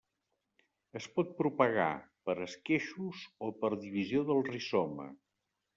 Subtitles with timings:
[0.99, 1.91] Es pot propagar
[2.29, 5.13] per esqueixos o per divisió del rizoma.